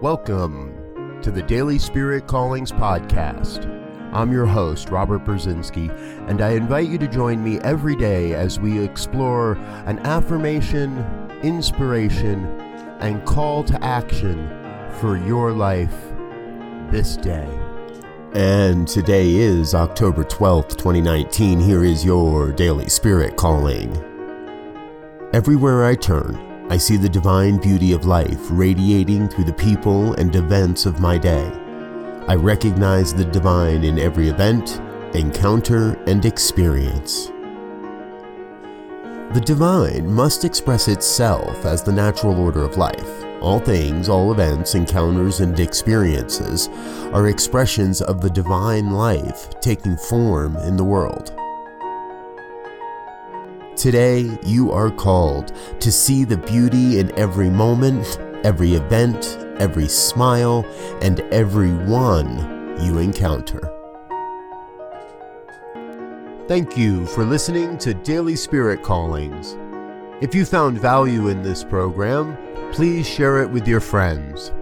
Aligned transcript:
Welcome 0.00 1.20
to 1.20 1.30
the 1.30 1.42
Daily 1.42 1.78
Spirit 1.78 2.26
Callings 2.26 2.72
Podcast. 2.72 3.66
I'm 4.14 4.32
your 4.32 4.46
host, 4.46 4.88
Robert 4.88 5.24
Brzezinski, 5.24 5.90
and 6.26 6.40
I 6.40 6.52
invite 6.52 6.88
you 6.88 6.96
to 6.96 7.06
join 7.06 7.44
me 7.44 7.58
every 7.60 7.94
day 7.94 8.32
as 8.32 8.58
we 8.58 8.82
explore 8.82 9.52
an 9.84 9.98
affirmation, 10.00 10.98
inspiration, 11.42 12.46
and 13.00 13.22
call 13.26 13.62
to 13.64 13.84
action 13.84 14.48
for 15.00 15.18
your 15.18 15.52
life 15.52 15.94
this 16.90 17.16
day. 17.16 17.48
And 18.32 18.88
today 18.88 19.34
is 19.34 19.74
October 19.74 20.24
12th, 20.24 20.76
2019. 20.76 21.60
Here 21.60 21.84
is 21.84 22.04
your 22.04 22.52
Daily 22.52 22.88
Spirit 22.88 23.36
Calling. 23.36 23.94
Everywhere 25.34 25.84
I 25.84 25.94
turn, 25.94 26.49
I 26.70 26.76
see 26.76 26.96
the 26.96 27.08
divine 27.08 27.56
beauty 27.56 27.92
of 27.92 28.06
life 28.06 28.46
radiating 28.48 29.28
through 29.28 29.42
the 29.42 29.52
people 29.52 30.12
and 30.14 30.36
events 30.36 30.86
of 30.86 31.00
my 31.00 31.18
day. 31.18 31.50
I 32.28 32.36
recognize 32.36 33.12
the 33.12 33.24
divine 33.24 33.82
in 33.82 33.98
every 33.98 34.28
event, 34.28 34.80
encounter, 35.12 36.00
and 36.06 36.24
experience. 36.24 37.26
The 39.32 39.42
divine 39.44 40.12
must 40.12 40.44
express 40.44 40.86
itself 40.86 41.66
as 41.66 41.82
the 41.82 41.90
natural 41.90 42.38
order 42.38 42.62
of 42.62 42.76
life. 42.76 43.24
All 43.40 43.58
things, 43.58 44.08
all 44.08 44.30
events, 44.30 44.76
encounters, 44.76 45.40
and 45.40 45.58
experiences 45.58 46.68
are 47.12 47.26
expressions 47.26 48.00
of 48.00 48.20
the 48.20 48.30
divine 48.30 48.92
life 48.92 49.50
taking 49.60 49.96
form 49.96 50.56
in 50.58 50.76
the 50.76 50.84
world. 50.84 51.34
Today, 53.80 54.28
you 54.44 54.70
are 54.72 54.90
called 54.90 55.52
to 55.80 55.90
see 55.90 56.24
the 56.24 56.36
beauty 56.36 56.98
in 56.98 57.18
every 57.18 57.48
moment, 57.48 58.18
every 58.44 58.74
event, 58.74 59.38
every 59.58 59.88
smile, 59.88 60.66
and 61.00 61.20
every 61.32 61.72
one 61.86 62.76
you 62.84 62.98
encounter. 62.98 63.58
Thank 66.46 66.76
you 66.76 67.06
for 67.06 67.24
listening 67.24 67.78
to 67.78 67.94
Daily 67.94 68.36
Spirit 68.36 68.82
Callings. 68.82 69.56
If 70.20 70.34
you 70.34 70.44
found 70.44 70.78
value 70.78 71.28
in 71.28 71.40
this 71.40 71.64
program, 71.64 72.36
please 72.72 73.08
share 73.08 73.42
it 73.42 73.50
with 73.50 73.66
your 73.66 73.80
friends. 73.80 74.52